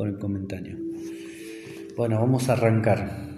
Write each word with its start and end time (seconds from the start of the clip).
por 0.00 0.08
el 0.08 0.16
comentario. 0.16 0.78
Bueno, 1.94 2.18
vamos 2.20 2.48
a 2.48 2.54
arrancar. 2.54 3.28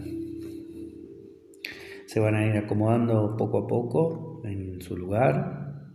Se 2.07 2.21
van 2.21 2.37
a 2.37 2.46
ir 2.46 2.57
acomodando 2.57 3.37
poco 3.37 3.58
a 3.58 3.67
poco 3.67 4.42
en 4.44 4.80
su 4.80 4.96
lugar, 4.96 5.90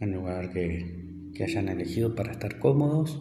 en 0.00 0.08
el 0.08 0.14
lugar 0.14 0.50
que, 0.54 1.28
que 1.34 1.44
hayan 1.44 1.68
elegido 1.68 2.14
para 2.14 2.32
estar 2.32 2.58
cómodos. 2.58 3.20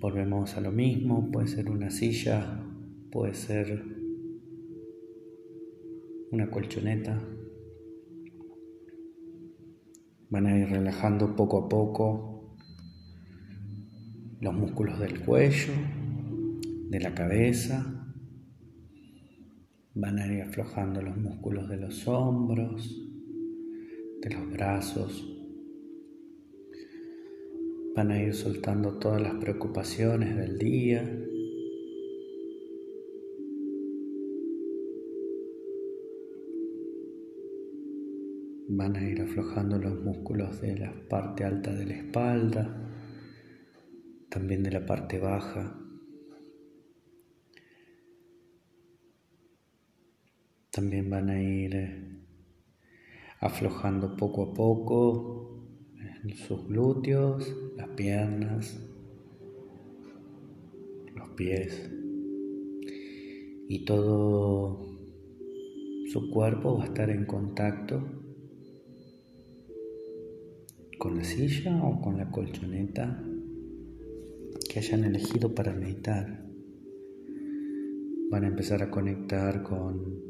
Volvemos 0.00 0.56
a 0.56 0.60
lo 0.60 0.70
mismo, 0.70 1.32
puede 1.32 1.48
ser 1.48 1.68
una 1.68 1.90
silla, 1.90 2.62
puede 3.10 3.34
ser 3.34 3.82
una 6.30 6.52
colchoneta. 6.52 7.20
Van 10.30 10.46
a 10.46 10.56
ir 10.56 10.68
relajando 10.68 11.34
poco 11.34 11.64
a 11.64 11.68
poco 11.68 12.33
los 14.44 14.52
músculos 14.52 15.00
del 15.00 15.24
cuello, 15.24 15.72
de 16.90 17.00
la 17.00 17.14
cabeza. 17.14 17.82
Van 19.94 20.18
a 20.18 20.26
ir 20.26 20.42
aflojando 20.42 21.00
los 21.00 21.16
músculos 21.16 21.66
de 21.70 21.78
los 21.78 22.06
hombros, 22.06 22.94
de 24.20 24.30
los 24.30 24.50
brazos. 24.50 25.26
Van 27.96 28.10
a 28.10 28.22
ir 28.22 28.34
soltando 28.34 28.98
todas 28.98 29.22
las 29.22 29.34
preocupaciones 29.36 30.36
del 30.36 30.58
día. 30.58 31.02
Van 38.68 38.94
a 38.94 39.08
ir 39.08 39.22
aflojando 39.22 39.78
los 39.78 40.02
músculos 40.02 40.60
de 40.60 40.76
la 40.76 40.92
parte 41.08 41.44
alta 41.44 41.72
de 41.72 41.86
la 41.86 41.94
espalda, 41.94 42.93
también 44.34 44.64
de 44.64 44.72
la 44.72 44.84
parte 44.84 45.20
baja. 45.20 45.78
También 50.72 51.08
van 51.08 51.30
a 51.30 51.40
ir 51.40 51.76
eh, 51.76 52.18
aflojando 53.38 54.16
poco 54.16 54.42
a 54.42 54.52
poco 54.52 55.64
sus 56.34 56.66
glúteos, 56.66 57.54
las 57.76 57.90
piernas, 57.90 58.80
los 61.14 61.28
pies 61.36 61.92
y 63.68 63.84
todo 63.84 64.98
su 66.10 66.30
cuerpo 66.32 66.78
va 66.78 66.84
a 66.84 66.86
estar 66.86 67.08
en 67.08 67.24
contacto 67.24 68.02
con 70.98 71.18
la 71.18 71.22
silla 71.22 71.84
o 71.84 72.00
con 72.00 72.16
la 72.16 72.32
colchoneta 72.32 73.22
que 74.74 74.80
hayan 74.80 75.04
elegido 75.04 75.54
para 75.54 75.72
meditar. 75.72 76.44
Van 78.28 78.42
a 78.42 78.48
empezar 78.48 78.82
a 78.82 78.90
conectar 78.90 79.62
con, 79.62 80.20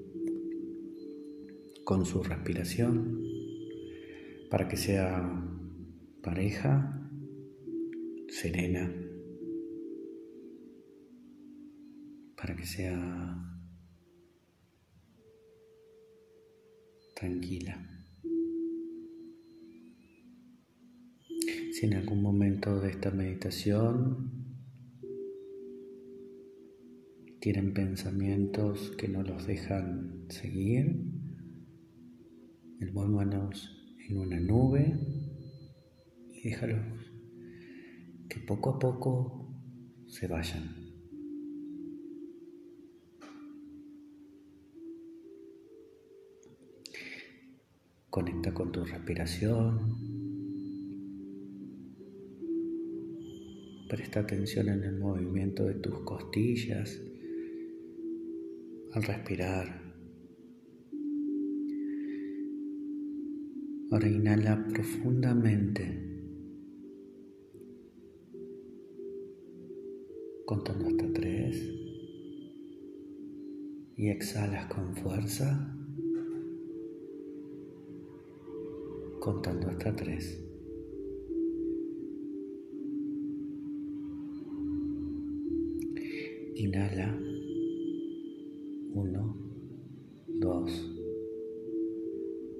con 1.82 2.04
su 2.04 2.22
respiración 2.22 3.22
para 4.50 4.68
que 4.68 4.76
sea 4.76 5.42
pareja, 6.22 7.08
serena, 8.28 8.94
para 12.36 12.54
que 12.54 12.66
sea 12.66 13.50
tranquila. 17.16 17.93
Si 21.74 21.86
en 21.86 21.94
algún 21.94 22.22
momento 22.22 22.78
de 22.78 22.90
esta 22.90 23.10
meditación 23.10 24.30
tienen 27.40 27.74
pensamientos 27.74 28.92
que 28.96 29.08
no 29.08 29.24
los 29.24 29.44
dejan 29.48 30.24
seguir, 30.28 31.04
envuélvanos 32.78 33.76
en 34.08 34.18
una 34.18 34.38
nube 34.38 35.00
y 36.30 36.48
déjalos 36.48 37.10
que 38.28 38.38
poco 38.38 38.70
a 38.70 38.78
poco 38.78 39.52
se 40.06 40.28
vayan. 40.28 40.76
Conecta 48.10 48.54
con 48.54 48.70
tu 48.70 48.84
respiración. 48.84 50.23
Presta 53.88 54.20
atención 54.20 54.68
en 54.70 54.82
el 54.82 54.98
movimiento 54.98 55.64
de 55.64 55.74
tus 55.74 56.00
costillas 56.00 56.98
al 58.92 59.02
respirar. 59.02 59.82
Ahora 63.90 64.08
inhala 64.08 64.66
profundamente, 64.72 65.84
contando 70.46 70.86
hasta 70.86 71.12
tres, 71.12 71.62
y 73.96 74.08
exhalas 74.08 74.66
con 74.72 74.96
fuerza, 74.96 75.76
contando 79.20 79.68
hasta 79.68 79.94
tres. 79.94 80.53
Inhala. 86.56 87.18
Uno, 88.92 89.36
dos, 90.28 90.70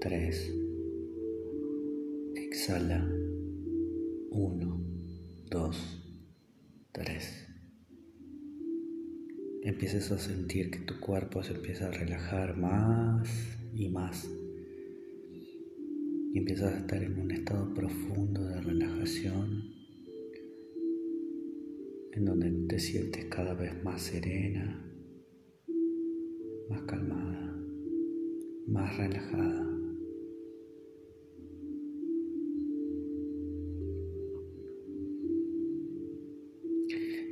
tres. 0.00 0.52
Exhala. 2.34 3.08
Uno, 4.32 4.80
dos, 5.48 5.76
tres. 6.90 7.46
Empiezas 9.62 10.10
a 10.10 10.18
sentir 10.18 10.72
que 10.72 10.80
tu 10.80 10.98
cuerpo 10.98 11.44
se 11.44 11.54
empieza 11.54 11.86
a 11.86 11.92
relajar 11.92 12.56
más 12.56 13.28
y 13.72 13.88
más. 13.90 14.28
Y 16.32 16.38
empiezas 16.38 16.74
a 16.74 16.78
estar 16.78 17.00
en 17.00 17.16
un 17.16 17.30
estado 17.30 17.72
profundo 17.72 18.44
de 18.44 18.60
relajación 18.60 19.83
en 22.16 22.24
donde 22.24 22.50
te 22.68 22.78
sientes 22.78 23.24
cada 23.26 23.54
vez 23.54 23.72
más 23.82 24.02
serena, 24.02 24.80
más 26.70 26.82
calmada, 26.82 27.60
más 28.68 28.96
relajada. 28.96 29.70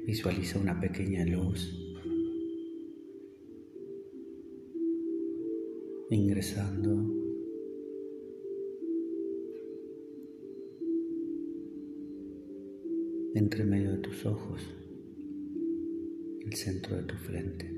Visualiza 0.04 0.59
una 0.59 0.81
pequeña 0.81 1.25
luz 1.26 1.78
ingresando 6.10 7.22
entre 13.34 13.65
medio 13.65 13.93
de 13.93 13.98
tus 13.98 14.26
ojos, 14.26 14.60
el 16.44 16.53
centro 16.54 16.97
de 16.97 17.04
tu 17.04 17.15
frente, 17.16 17.70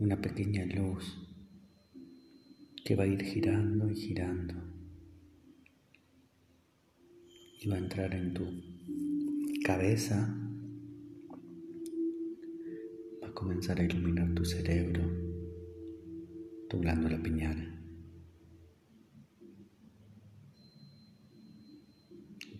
una 0.00 0.20
pequeña 0.20 0.66
luz 0.66 1.16
que 2.84 2.96
va 2.96 3.04
a 3.04 3.06
ir 3.06 3.22
girando 3.22 3.88
y 3.88 3.94
girando 3.94 4.54
y 7.60 7.68
va 7.68 7.76
a 7.76 7.78
entrar 7.78 8.12
en 8.14 8.34
tu 8.34 8.44
cabeza, 9.64 10.36
va 13.22 13.28
a 13.28 13.34
comenzar 13.34 13.78
a 13.78 13.84
iluminar 13.84 14.34
tu 14.34 14.44
cerebro, 14.44 15.02
tu 16.68 16.80
glándula 16.80 17.22
piñal. 17.22 17.79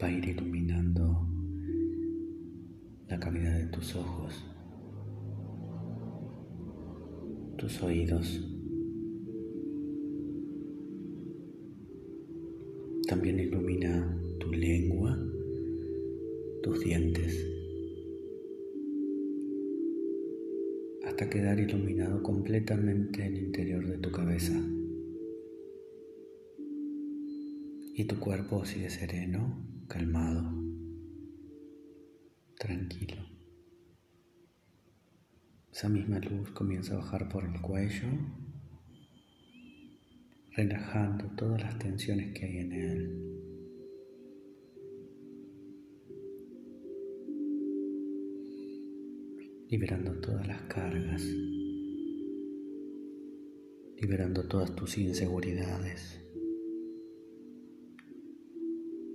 Va 0.01 0.07
a 0.07 0.13
ir 0.13 0.25
iluminando 0.27 1.27
la 3.09 3.21
cavidad 3.21 3.59
de 3.59 3.67
tus 3.67 3.95
ojos, 3.97 4.45
tus 7.59 7.83
oídos. 7.83 8.47
También 13.07 13.41
ilumina 13.41 14.17
tu 14.39 14.53
lengua, 14.53 15.19
tus 16.63 16.81
dientes, 16.81 17.47
hasta 21.05 21.29
quedar 21.29 21.59
iluminado 21.59 22.23
completamente 22.23 23.27
el 23.27 23.37
interior 23.37 23.87
de 23.87 23.99
tu 23.99 24.11
cabeza. 24.13 24.80
Y 28.01 28.05
tu 28.05 28.19
cuerpo 28.19 28.65
sigue 28.65 28.89
sereno 28.89 29.63
calmado, 29.87 30.51
tranquilo. 32.57 33.23
Esa 35.71 35.91
misma 35.91 36.19
luz 36.19 36.51
comienza 36.53 36.95
a 36.95 37.01
bajar 37.01 37.29
por 37.29 37.45
el 37.45 37.61
cuello, 37.61 38.09
relajando 40.53 41.27
todas 41.37 41.61
las 41.61 41.79
tensiones 41.79 42.33
que 42.33 42.47
hay 42.47 42.57
en 42.61 42.73
él. 42.73 43.27
liberando 49.69 50.19
todas 50.21 50.49
las 50.49 50.63
cargas, 50.63 51.23
liberando 54.01 54.49
todas 54.49 54.75
tus 54.75 54.97
inseguridades. 54.97 56.20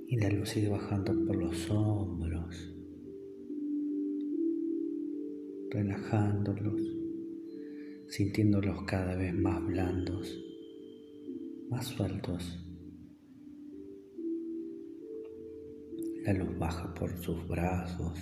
Y 0.08 0.18
la 0.18 0.30
luz 0.30 0.50
sigue 0.50 0.70
bajando 0.70 1.14
por 1.26 1.36
los 1.36 1.70
hombros, 1.72 2.74
relajándolos, 5.72 6.80
sintiéndolos 8.08 8.84
cada 8.84 9.16
vez 9.16 9.34
más 9.34 9.66
blandos, 9.66 10.40
más 11.70 11.88
sueltos. 11.88 12.62
La 16.24 16.34
luz 16.34 16.58
baja 16.58 16.94
por 16.94 17.12
sus 17.18 17.48
brazos 17.48 18.18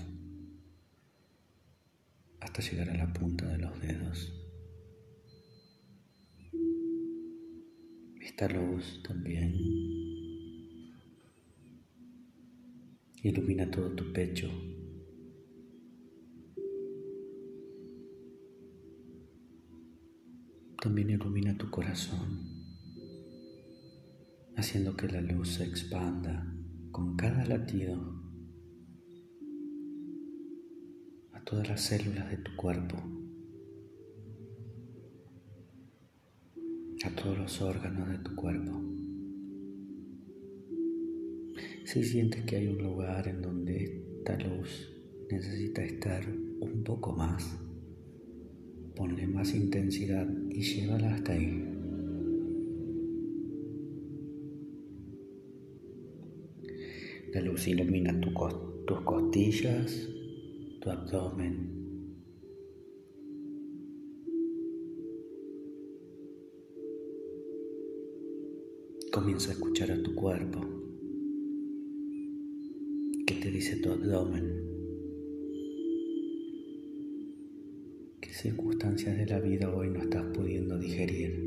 hasta 2.40 2.62
llegar 2.62 2.90
a 2.90 2.98
la 2.98 3.12
punta 3.14 3.46
de 3.48 3.58
los 3.58 3.82
dedos. 3.82 4.40
Esta 8.22 8.48
luz 8.48 9.02
también 9.04 10.13
ilumina 13.24 13.70
todo 13.72 13.90
tu 13.96 14.14
pecho. 14.14 14.48
También 20.82 21.10
ilumina 21.10 21.58
tu 21.58 21.72
corazón, 21.72 22.40
haciendo 24.56 24.96
que 24.96 25.08
la 25.08 25.22
luz 25.22 25.54
se 25.56 25.64
expanda 25.64 26.54
con 26.92 27.16
cada 27.16 27.46
latido 27.46 28.24
todas 31.46 31.70
las 31.70 31.82
células 31.82 32.30
de 32.30 32.38
tu 32.38 32.56
cuerpo, 32.56 32.98
a 37.04 37.10
todos 37.10 37.38
los 37.38 37.62
órganos 37.62 38.10
de 38.10 38.18
tu 38.20 38.36
cuerpo. 38.36 39.03
Si 41.94 42.02
sientes 42.02 42.44
que 42.46 42.56
hay 42.56 42.66
un 42.70 42.80
lugar 42.80 43.28
en 43.28 43.44
donde 43.44 44.02
esta 44.18 44.36
luz 44.40 44.92
necesita 45.30 45.84
estar 45.84 46.24
un 46.60 46.84
poco 46.84 47.12
más, 47.12 47.56
ponle 48.96 49.28
más 49.28 49.54
intensidad 49.54 50.28
y 50.50 50.60
llévala 50.64 51.14
hasta 51.14 51.34
ahí. 51.34 51.64
La 57.32 57.42
luz 57.42 57.68
ilumina 57.68 58.20
tus 58.20 59.02
costillas, 59.02 60.10
tu 60.82 60.90
abdomen. 60.90 61.84
Comienza 69.12 69.52
a 69.52 69.54
escuchar 69.54 69.92
a 69.92 70.02
tu 70.02 70.16
cuerpo. 70.16 70.83
¿Qué 73.44 73.50
te 73.50 73.56
dice 73.56 73.76
tu 73.76 73.92
abdomen? 73.92 74.46
¿Qué 78.22 78.30
circunstancias 78.30 79.18
de 79.18 79.26
la 79.26 79.42
vida 79.42 79.70
hoy 79.70 79.90
no 79.90 80.02
estás 80.02 80.24
pudiendo 80.34 80.80
digerir? 80.80 81.44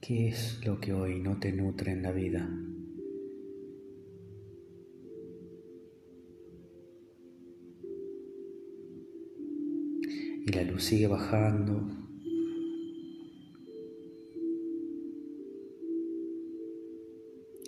¿Qué 0.00 0.28
es 0.28 0.64
lo 0.64 0.78
que 0.78 0.92
hoy 0.92 1.18
no 1.18 1.40
te 1.40 1.52
nutre 1.52 1.90
en 1.90 2.02
la 2.02 2.12
vida? 2.12 2.48
y 10.46 10.52
la 10.52 10.62
luz 10.62 10.84
sigue 10.84 11.08
bajando. 11.08 12.03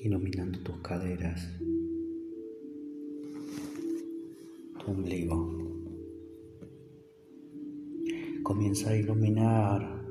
Iluminando 0.07 0.59
tus 0.61 0.77
caderas, 0.79 1.49
tu 4.79 4.91
ombligo. 4.91 5.53
Comienza 8.43 8.91
a 8.91 8.97
iluminar 8.97 10.05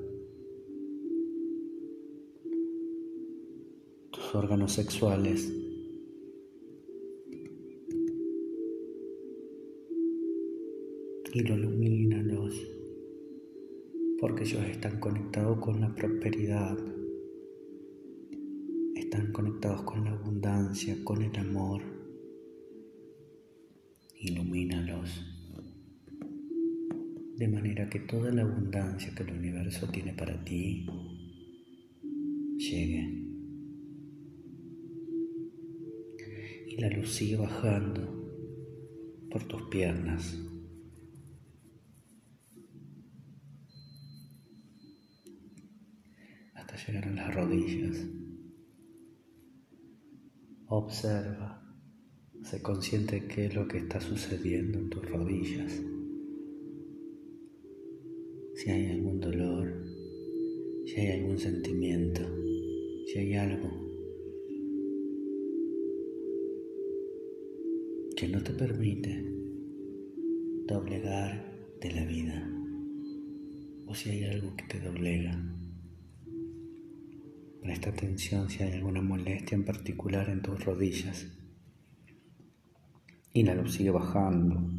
tus 4.11 4.35
órganos 4.35 4.73
sexuales. 4.73 5.51
y 11.35 11.41
lo 11.41 11.55
ilumínalos, 11.55 12.55
porque 14.21 14.43
ellos 14.43 14.63
están 14.71 15.01
conectados 15.01 15.59
con 15.59 15.81
la 15.81 15.93
prosperidad, 15.93 16.77
están 18.95 19.31
conectados 19.31 19.83
con 19.83 20.03
la 20.03 20.11
abundancia, 20.11 20.97
con 21.03 21.21
el 21.21 21.35
amor. 21.37 21.81
Ilumínalos 24.19 25.31
de 27.37 27.47
manera 27.49 27.89
que 27.89 27.99
toda 27.99 28.31
la 28.31 28.43
abundancia 28.43 29.13
que 29.13 29.23
el 29.23 29.31
universo 29.31 29.87
tiene 29.89 30.13
para 30.13 30.43
ti 30.43 30.87
llegue. 32.57 33.23
Y 36.67 36.77
la 36.79 36.89
luz 36.89 37.13
sigue 37.13 37.35
bajando 37.35 38.01
por 39.29 39.43
tus 39.43 39.63
piernas. 39.63 40.35
llegar 46.87 47.07
a 47.07 47.11
las 47.11 47.33
rodillas. 47.33 48.14
Observa, 50.85 51.59
sé 52.43 52.61
consciente 52.61 53.25
qué 53.25 53.47
es 53.47 53.55
lo 53.55 53.67
que 53.67 53.79
está 53.79 53.99
sucediendo 53.99 54.77
en 54.77 54.89
tus 54.91 55.03
rodillas. 55.09 55.81
Si 58.53 58.69
hay 58.69 58.91
algún 58.91 59.19
dolor, 59.19 59.83
si 60.85 60.99
hay 60.99 61.19
algún 61.19 61.39
sentimiento, 61.39 62.21
si 63.07 63.17
hay 63.17 63.33
algo 63.33 63.67
que 68.15 68.27
no 68.27 68.43
te 68.43 68.53
permite 68.53 69.25
doblegar 70.67 71.67
de 71.81 71.91
la 71.93 72.05
vida, 72.05 72.47
o 73.87 73.95
si 73.95 74.11
hay 74.11 74.25
algo 74.25 74.55
que 74.55 74.65
te 74.65 74.79
doblega 74.79 75.33
Presta 77.65 77.89
atención 77.89 78.47
si 78.47 78.61
hay 78.61 78.73
alguna 78.73 79.01
molestia 79.01 79.55
en 79.55 79.65
particular 79.65 80.29
en 80.29 80.43
tus 80.43 80.63
rodillas. 80.63 81.25
Luz 83.33 83.73
sigue 83.73 83.89
bajando 83.89 84.69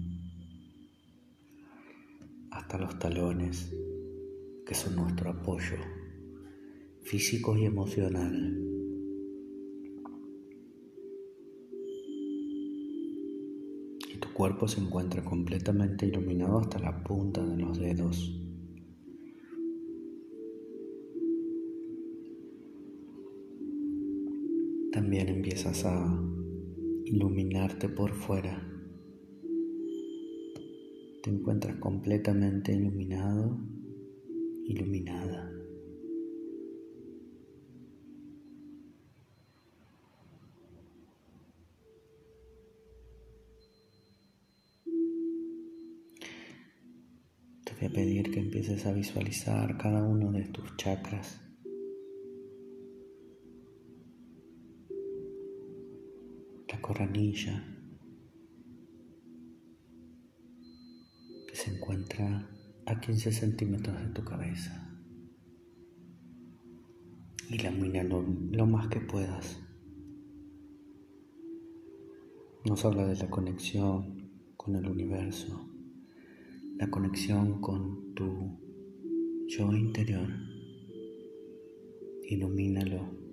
hasta 2.52 2.78
los 2.78 2.96
talones, 3.00 3.74
que 4.64 4.74
son 4.76 4.94
nuestro 4.94 5.30
apoyo 5.30 5.78
físico 7.02 7.56
y 7.56 7.64
emocional. 7.64 8.56
Y 14.14 14.16
tu 14.18 14.32
cuerpo 14.32 14.68
se 14.68 14.80
encuentra 14.80 15.24
completamente 15.24 16.06
iluminado 16.06 16.60
hasta 16.60 16.78
la 16.78 17.02
punta 17.02 17.44
de 17.44 17.56
los 17.56 17.80
dedos. 17.80 18.45
También 24.96 25.28
empiezas 25.28 25.84
a 25.84 25.94
iluminarte 27.04 27.86
por 27.86 28.14
fuera. 28.14 28.66
Te 31.22 31.28
encuentras 31.28 31.76
completamente 31.76 32.72
iluminado, 32.72 33.60
iluminada. 34.64 35.52
Te 47.64 47.74
voy 47.74 47.84
a 47.84 47.92
pedir 47.92 48.30
que 48.30 48.40
empieces 48.40 48.86
a 48.86 48.94
visualizar 48.94 49.76
cada 49.76 50.02
uno 50.02 50.32
de 50.32 50.44
tus 50.46 50.74
chakras 50.78 51.45
coronilla 56.86 57.64
que 61.48 61.56
se 61.56 61.74
encuentra 61.74 62.48
a 62.86 63.00
15 63.00 63.32
centímetros 63.32 64.00
de 64.00 64.08
tu 64.10 64.24
cabeza 64.24 64.96
y 67.50 67.58
lo 68.52 68.66
más 68.66 68.86
que 68.88 69.00
puedas. 69.00 69.60
Nos 72.64 72.84
habla 72.84 73.06
de 73.06 73.16
la 73.16 73.30
conexión 73.30 74.30
con 74.56 74.76
el 74.76 74.88
universo, 74.88 75.68
la 76.76 76.88
conexión 76.88 77.60
con 77.60 78.14
tu 78.14 78.60
yo 79.48 79.72
interior. 79.72 80.28
Ilumínalo. 82.28 83.25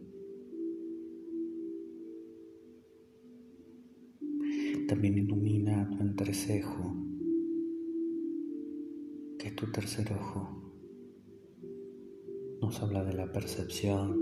También 4.94 5.18
ilumina 5.18 5.90
tu 5.90 6.04
entrecejo, 6.04 6.96
que 9.40 9.48
es 9.48 9.56
tu 9.56 9.72
tercer 9.72 10.14
ojo 10.14 10.72
nos 12.62 12.80
habla 12.80 13.04
de 13.04 13.16
la 13.16 13.32
percepción, 13.32 14.16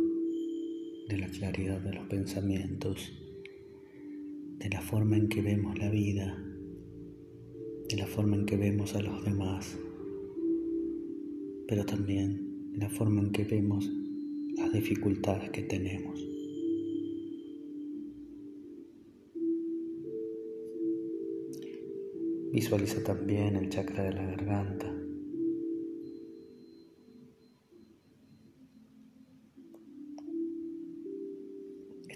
de 1.10 1.18
la 1.18 1.28
claridad 1.28 1.82
de 1.82 1.92
los 1.92 2.08
pensamientos, 2.08 3.12
de 4.60 4.70
la 4.70 4.80
forma 4.80 5.18
en 5.18 5.28
que 5.28 5.42
vemos 5.42 5.78
la 5.78 5.90
vida, 5.90 6.42
de 7.90 7.98
la 7.98 8.08
forma 8.08 8.38
en 8.38 8.46
que 8.46 8.56
vemos 8.56 8.96
a 8.96 9.02
los 9.02 9.26
demás, 9.26 9.78
pero 11.68 11.86
también 11.86 12.72
de 12.72 12.78
la 12.78 12.90
forma 12.90 13.20
en 13.20 13.34
que 13.34 13.44
vemos 13.44 13.92
las 14.56 14.72
dificultades 14.72 15.50
que 15.50 15.64
tenemos. 15.64 16.31
Visualiza 22.52 23.02
también 23.04 23.56
el 23.56 23.70
chakra 23.70 24.04
de 24.04 24.14
la 24.14 24.26
garganta 24.26 24.94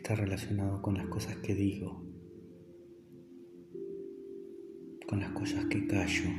está 0.05 0.13
relacionado 0.13 0.83
con 0.83 0.93
las 0.93 1.07
cosas 1.07 1.37
que 1.37 1.55
digo, 1.55 2.05
con 5.07 5.19
las 5.19 5.31
cosas 5.31 5.65
que 5.65 5.87
callo, 5.87 6.29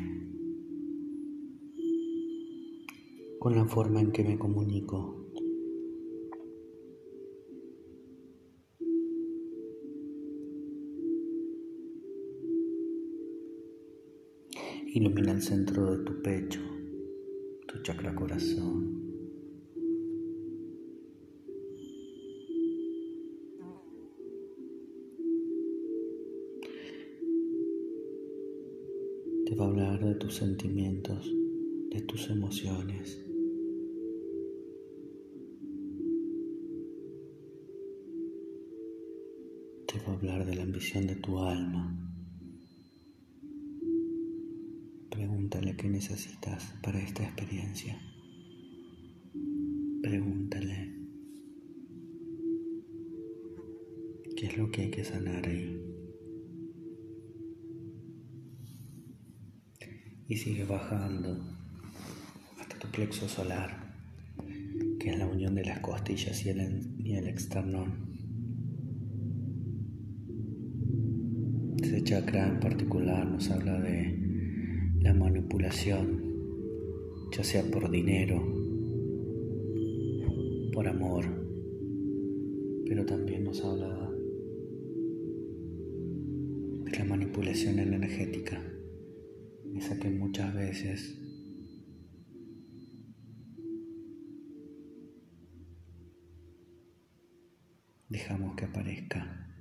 con 3.41 3.57
la 3.57 3.65
forma 3.65 4.01
en 4.01 4.13
que 4.13 4.23
me 4.23 4.39
comunico. 4.39 5.26
Ilumina 14.97 15.33
el 15.33 15.43
centro 15.43 15.95
de 15.95 16.05
tu 16.05 16.23
pecho, 16.23 16.59
tu 17.69 17.83
chakra 17.83 18.15
corazón. 18.15 19.05
te 29.45 29.55
va 29.55 29.67
a 29.67 29.69
hablar 29.69 30.03
de 30.03 30.15
tus 30.15 30.35
sentimientos, 30.35 31.31
de 31.91 32.01
tus 32.01 32.31
emociones. 32.31 33.23
Te 39.87 39.99
va 39.99 40.15
a 40.15 40.17
hablar 40.17 40.47
de 40.47 40.55
la 40.55 40.63
ambición 40.63 41.07
de 41.07 41.17
tu 41.17 41.39
alma. 41.39 42.16
Pregúntale 45.47 45.77
qué 45.77 45.89
necesitas 45.89 46.75
para 46.83 46.99
esta 46.99 47.23
experiencia. 47.23 47.97
Pregúntale 50.03 50.93
qué 54.37 54.47
es 54.47 54.59
lo 54.59 54.69
que 54.73 54.83
hay 54.83 54.91
que 54.91 55.05
sanar 55.05 55.47
ahí. 55.47 55.81
y 60.29 60.35
sigue 60.35 60.65
bajando 60.65 61.39
hasta 62.59 62.77
tu 62.81 62.89
plexo 62.89 63.29
solar, 63.29 63.95
que 64.99 65.11
es 65.11 65.19
la 65.21 65.29
unión 65.29 65.55
de 65.55 65.65
las 65.65 65.79
costillas 65.79 66.45
y 66.45 66.49
el, 66.49 66.97
y 66.99 67.15
el 67.15 67.29
externón. 67.29 68.17
Ese 71.81 72.03
chakra 72.03 72.49
en 72.49 72.59
particular 72.59 73.25
nos 73.25 73.49
habla 73.53 73.79
de 73.79 74.26
la 75.01 75.15
manipulación, 75.15 76.23
ya 77.37 77.45
sea 77.45 77.63
por 77.71 77.91
dinero, 77.91 78.43
por 80.73 80.89
amor, 80.89 81.25
pero 82.87 83.05
también 83.07 83.45
nos 83.45 83.65
habla 83.65 84.11
de 86.85 86.99
la 86.99 87.05
manipulación 87.05 87.79
energética 87.79 88.63
esa 89.77 89.99
que 89.99 90.09
muchas 90.09 90.55
veces 90.55 91.19
dejamos 98.09 98.57
que 98.57 98.65
aparezca. 98.65 99.56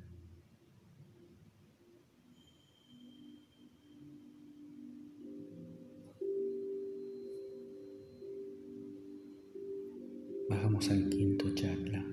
Bajamos 10.75 10.89
al 10.91 11.09
quinto 11.09 11.45
chakra. 11.55 12.05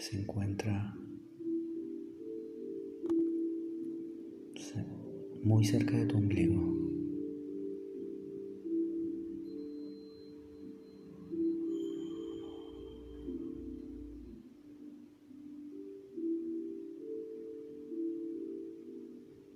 se 0.00 0.18
encuentra 0.20 0.94
muy 5.42 5.64
cerca 5.64 5.96
de 5.96 6.03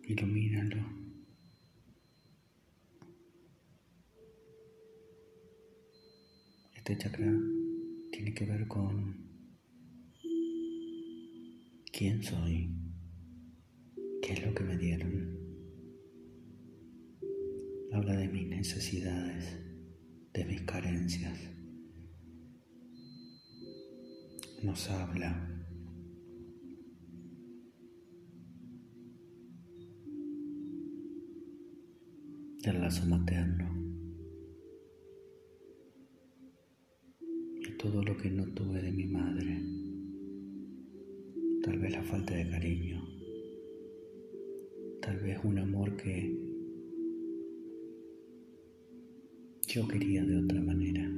Ilumínalo. 0.09 0.83
Este 6.75 6.97
chakra 6.97 7.31
tiene 8.11 8.33
que 8.33 8.47
ver 8.47 8.67
con 8.67 9.19
quién 11.93 12.23
soy, 12.23 12.71
qué 14.23 14.33
es 14.33 14.47
lo 14.47 14.55
que 14.55 14.65
me 14.65 14.79
dieron. 14.79 15.39
Habla 17.93 18.17
de 18.17 18.29
mis 18.29 18.49
necesidades, 18.49 19.59
de 20.33 20.45
mis 20.47 20.63
carencias. 20.63 21.39
Nos 24.63 24.89
habla 24.89 25.48
del 32.69 32.83
lazo 32.83 33.07
materno 33.07 33.67
y 37.67 37.79
todo 37.79 38.03
lo 38.03 38.15
que 38.19 38.29
no 38.31 38.45
tuve 38.53 38.83
de 38.83 38.93
mi 38.93 39.07
madre. 39.07 39.59
Tal 41.63 41.79
vez 41.79 41.93
la 41.93 42.03
falta 42.03 42.35
de 42.35 42.51
cariño, 42.51 43.03
tal 45.01 45.19
vez 45.21 45.39
un 45.45 45.59
amor 45.59 45.97
que 45.97 46.37
yo 49.67 49.89
quería 49.89 50.23
de 50.25 50.37
otra 50.37 50.61
manera. 50.61 51.11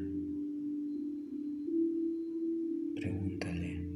Pregúntale. 2.95 3.89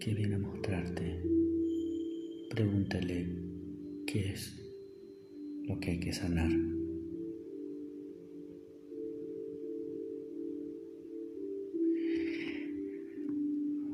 Qué 0.00 0.14
viene 0.14 0.34
a 0.34 0.38
mostrarte. 0.38 1.22
Pregúntale 2.50 3.47
qué 4.10 4.32
es 4.32 4.58
lo 5.64 5.78
que 5.78 5.90
hay 5.90 6.00
que 6.00 6.12
sanar. 6.14 6.50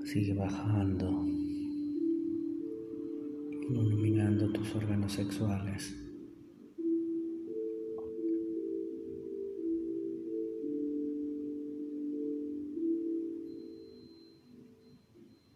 Sigue 0.05 0.35
bajando, 0.35 1.27
iluminando 3.69 4.53
tus 4.53 4.77
órganos 4.77 5.13
sexuales. 5.13 5.97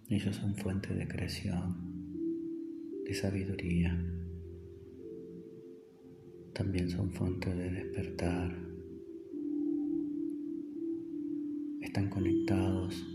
Ellos 0.08 0.34
son 0.34 0.56
fuente 0.56 0.92
de 0.94 1.06
creación, 1.06 1.76
de 3.04 3.14
sabiduría. 3.14 3.96
También 6.58 6.90
son 6.90 7.08
fuente 7.12 7.54
de 7.54 7.70
despertar. 7.70 8.52
Están 11.80 12.10
conectados 12.10 13.06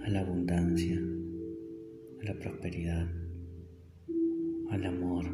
a 0.00 0.08
la 0.08 0.20
abundancia, 0.20 0.98
a 2.22 2.24
la 2.24 2.38
prosperidad, 2.38 3.08
al 4.70 4.84
amor, 4.86 5.26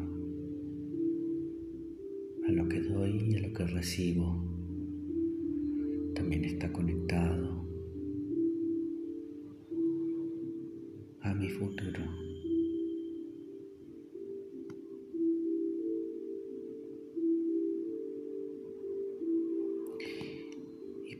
a 2.45 2.51
lo 2.51 2.67
que 2.67 2.81
doy 2.81 3.29
y 3.29 3.37
a 3.37 3.47
lo 3.47 3.53
que 3.53 3.65
recibo. 3.67 4.43
También 6.13 6.43
está 6.43 6.73
conectado 6.73 7.61
mi 11.41 11.49
futuro. 11.49 12.30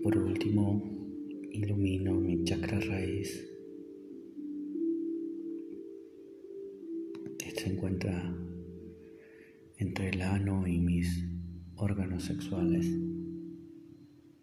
Por 0.04 0.18
último, 0.18 0.82
ilumino 1.52 2.20
mi 2.20 2.44
chakra 2.44 2.80
raíz. 2.80 3.48
Este 7.46 7.62
se 7.62 7.70
encuentra 7.74 8.36
entre 9.78 10.10
el 10.10 10.22
ano 10.22 10.68
y 10.68 10.80
mis 10.80 11.26
órganos 11.76 12.24
sexuales. 12.24 12.88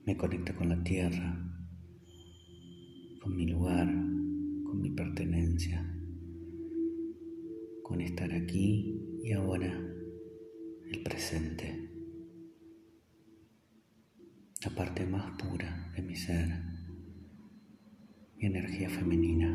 Me 0.05 0.17
conecta 0.17 0.55
con 0.55 0.69
la 0.69 0.83
tierra, 0.83 1.45
con 3.21 3.37
mi 3.37 3.47
lugar 3.47 3.88
con 4.69 4.83
mi 4.83 4.91
pertenencia, 4.91 5.83
con 7.83 8.03
estar 8.03 8.31
aquí 8.35 9.00
y 9.25 9.33
ahora, 9.33 9.81
el 10.93 11.03
presente, 11.03 11.88
la 14.65 14.71
parte 14.71 15.07
más 15.07 15.41
pura 15.41 15.93
de 15.95 16.03
mi 16.03 16.17
ser, 16.17 16.49
mi 18.37 18.47
energía 18.47 18.91
femenina. 18.91 19.49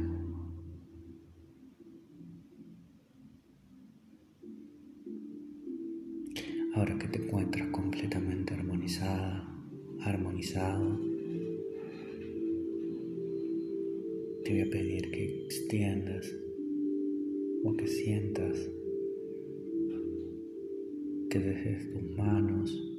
Ahora 6.76 6.98
que 6.98 7.08
te 7.10 7.22
encuentras 7.22 7.68
completamente 7.68 8.54
armonizada, 8.54 9.46
armonizado, 10.02 11.00
te 14.46 14.52
voy 14.52 14.62
a 14.62 14.70
pedir 14.70 15.12
que 15.12 15.44
extiendas 15.46 16.34
o 17.66 17.76
que 17.76 17.88
sientas 17.88 18.58
que 21.30 21.40
desde 21.40 21.92
tus 21.92 22.18
manos 22.18 22.93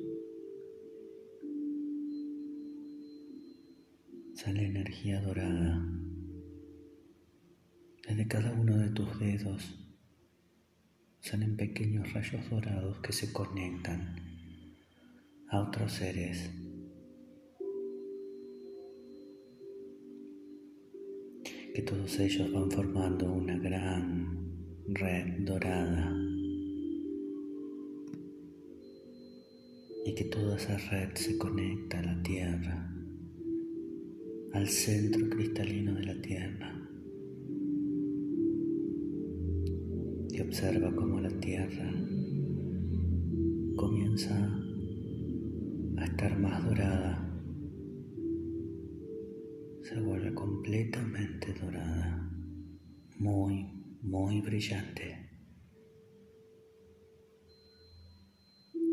sale 4.44 4.66
energía 4.66 5.22
dorada. 5.22 5.82
Desde 8.06 8.28
cada 8.28 8.52
uno 8.52 8.76
de 8.76 8.90
tus 8.90 9.18
dedos. 9.18 9.74
Salen 11.20 11.56
pequeños 11.56 12.12
rayos 12.12 12.50
dorados 12.50 12.98
que 12.98 13.12
se 13.14 13.32
conectan 13.32 14.16
a 15.48 15.60
otros 15.60 15.92
seres. 15.92 16.50
Que 21.74 21.80
todos 21.80 22.20
ellos 22.20 22.52
van 22.52 22.70
formando 22.70 23.32
una 23.32 23.56
gran 23.56 24.84
red 24.88 25.46
dorada. 25.46 26.14
Y 30.04 30.14
que 30.14 30.24
toda 30.24 30.56
esa 30.56 30.76
red 30.90 31.14
se 31.14 31.38
conecta 31.38 32.00
a 32.00 32.02
la 32.02 32.22
tierra, 32.22 32.93
al 34.54 34.68
centro 34.68 35.28
cristalino 35.28 35.94
de 35.94 36.04
la 36.04 36.22
tierra. 36.22 36.80
Y 40.30 40.40
observa 40.40 40.94
cómo 40.94 41.20
la 41.20 41.30
tierra 41.40 41.92
comienza 43.76 44.34
a 45.98 46.04
estar 46.04 46.38
más 46.40 46.64
dorada 46.64 47.30
se 49.84 50.00
vuelve 50.00 50.32
completamente 50.32 51.52
dorada, 51.52 52.26
muy, 53.18 53.98
muy 54.00 54.40
brillante. 54.40 55.28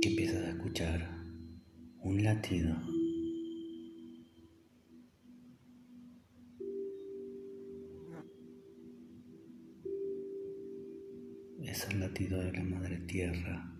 Que 0.01 0.09
empiezas 0.09 0.43
a 0.43 0.49
escuchar 0.49 1.09
un 2.03 2.21
latido. 2.21 2.75
Es 11.71 11.87
el 11.89 12.01
latido 12.01 12.37
de 12.37 12.51
la 12.51 12.63
Madre 12.65 12.97
Tierra 13.07 13.73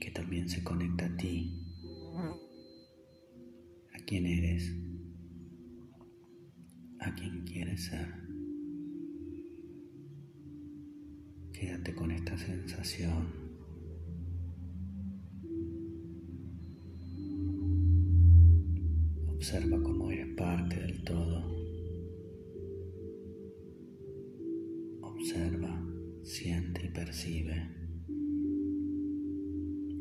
que 0.00 0.10
también 0.10 0.48
se 0.48 0.64
conecta 0.64 1.06
a 1.06 1.16
ti, 1.16 1.64
a 3.94 4.04
quien 4.04 4.26
eres 4.26 4.74
a 6.98 7.14
quien 7.14 7.44
quieres 7.44 7.84
ser. 7.84 8.12
Quédate 11.52 11.94
con 11.94 12.10
esta 12.10 12.36
sensación. 12.36 13.28
Observa 19.28 19.80
cómo 19.80 20.10
eres 20.10 20.34
parte 20.34 20.80
del 20.80 21.04
todo. 21.04 21.49
Percibe 26.92 27.80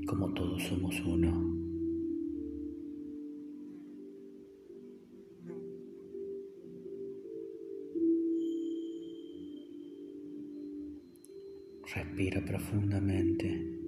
como 0.07 0.33
todos 0.33 0.63
somos 0.63 0.99
uno. 1.05 1.59
Respira 11.93 12.43
profundamente. 12.45 13.78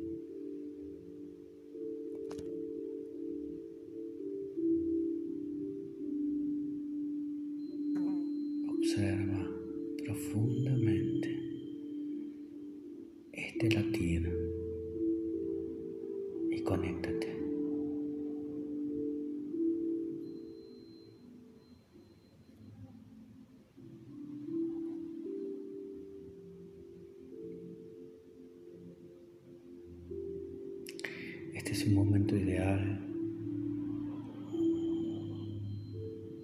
Es 31.72 31.88
un 31.88 31.94
momento 31.94 32.36
ideal 32.36 33.00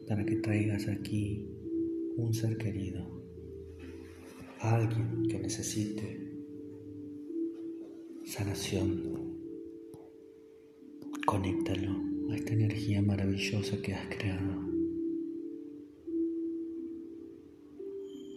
para 0.07 0.25
que 0.25 0.37
traigas 0.37 0.87
aquí 0.87 1.45
un 2.15 2.33
ser 2.33 2.57
querido, 2.57 3.05
alguien 4.61 5.27
que 5.27 5.37
necesite 5.39 6.31
sanación. 8.23 9.35
Conéctalo 11.25 12.31
a 12.31 12.35
esta 12.37 12.53
energía 12.53 13.01
maravillosa 13.01 13.81
que 13.81 13.95
has 13.95 14.07
creado. 14.15 14.61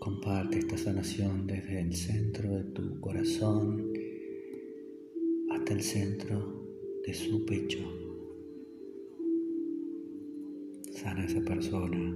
Comparte 0.00 0.58
esta 0.58 0.76
sanación 0.76 1.46
desde 1.46 1.82
el 1.82 1.94
centro 1.94 2.50
de 2.50 2.64
tu 2.64 2.98
corazón 2.98 3.92
hasta 5.50 5.72
el 5.72 5.82
centro 5.82 6.59
de 7.06 7.14
su 7.14 7.44
pecho. 7.46 7.78
Sana 10.92 11.24
esa 11.24 11.40
persona 11.42 12.14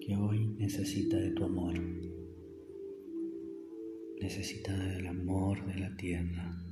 que 0.00 0.16
hoy 0.16 0.46
necesita 0.58 1.16
de 1.16 1.30
tu 1.30 1.44
amor, 1.44 1.74
necesita 4.20 4.76
del 4.76 5.06
amor 5.06 5.66
de 5.66 5.80
la 5.80 5.96
tierra. 5.96 6.65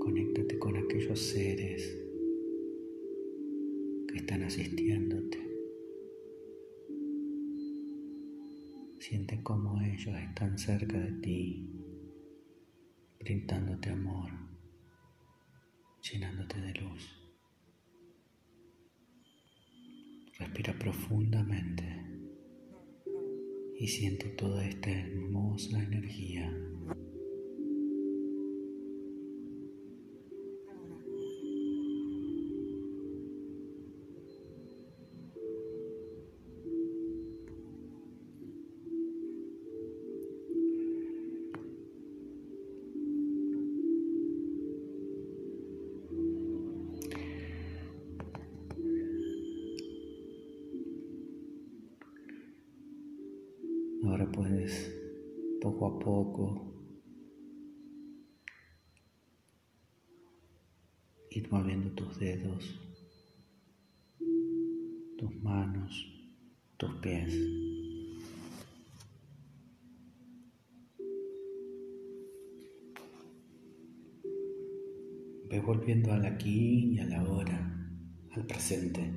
Conéctate 0.00 0.58
con 0.58 0.78
aquellos 0.78 1.20
seres 1.20 1.94
que 4.08 4.16
están 4.16 4.42
asistiéndote. 4.42 5.38
Siente 8.98 9.42
cómo 9.42 9.78
ellos 9.82 10.16
están 10.16 10.58
cerca 10.58 10.98
de 10.98 11.12
ti, 11.20 11.70
brindándote 13.18 13.90
amor, 13.90 14.30
llenándote 16.10 16.60
de 16.62 16.74
luz. 16.80 17.32
Respira 20.38 20.72
profundamente 20.78 21.84
y 23.78 23.86
siente 23.86 24.30
toda 24.30 24.66
esta 24.66 24.90
hermosa 24.90 25.82
energía 25.82 26.50
poco 56.20 56.74
ir 61.30 61.50
moviendo 61.50 61.90
tus 61.92 62.18
dedos, 62.18 62.62
tus 65.16 65.34
manos, 65.42 65.92
tus 66.76 66.94
pies. 66.96 67.32
Ve 75.48 75.60
volviendo 75.60 76.12
al 76.12 76.26
aquí 76.26 76.96
y 76.96 76.98
a 76.98 77.06
la 77.06 77.24
hora, 77.30 77.58
al 78.32 78.46
presente. 78.46 79.10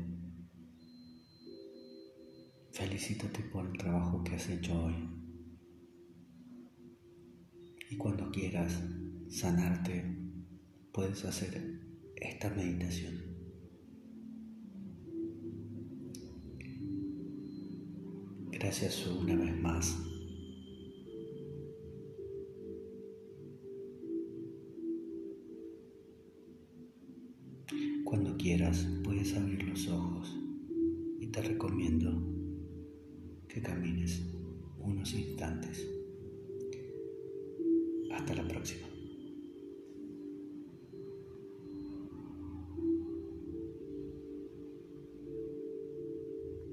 Felicítate 2.71 3.43
por 3.51 3.65
el 3.65 3.77
trabajo 3.77 4.23
que 4.23 4.35
has 4.35 4.49
hecho 4.49 4.85
hoy. 4.85 5.22
Y 7.93 7.97
cuando 7.97 8.31
quieras 8.31 8.81
sanarte, 9.29 10.03
puedes 10.91 11.23
hacer 11.25 11.79
esta 12.15 12.49
meditación. 12.49 13.21
Gracias 18.51 19.05
una 19.05 19.35
vez 19.35 19.55
más. 19.61 19.95
Cuando 28.05 28.35
quieras 28.37 28.87
puedes 29.03 29.37
abrir 29.37 29.65
los 29.65 29.87
ojos 29.87 30.35
y 31.19 31.27
te 31.27 31.43
recomiendo 31.43 32.09
que 33.47 33.61
camines 33.61 34.23
unos 34.79 35.13
instantes. 35.13 35.92
Hasta 38.23 38.35
la 38.41 38.47
próxima. 38.47 38.92